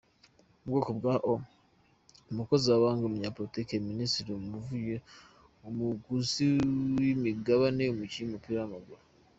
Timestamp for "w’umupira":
8.29-8.63